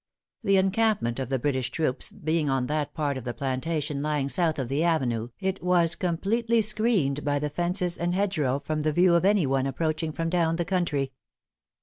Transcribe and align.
The 0.43 0.57
encampment 0.57 1.19
of 1.19 1.29
the 1.29 1.37
British 1.37 1.69
troops 1.69 2.11
being 2.11 2.49
on 2.49 2.65
that 2.65 2.91
part 2.95 3.17
of 3.19 3.23
the 3.23 3.35
plantation 3.35 4.01
lying 4.01 4.29
south 4.29 4.57
of 4.57 4.67
the 4.67 4.83
avenue, 4.83 5.29
it 5.39 5.61
was 5.61 5.93
completely 5.93 6.63
screened 6.63 7.23
by 7.23 7.37
the 7.37 7.51
fences 7.51 7.99
and 7.99 8.15
hedge 8.15 8.39
row 8.39 8.57
from 8.57 8.81
the 8.81 8.93
view 8.93 9.13
of 9.13 9.25
any 9.25 9.45
one 9.45 9.67
approaching 9.67 10.11
from 10.11 10.27
down 10.31 10.55
the 10.55 10.65
country. 10.65 11.11